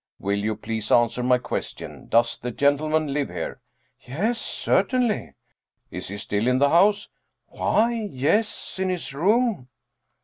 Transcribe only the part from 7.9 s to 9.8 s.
yes, in his room."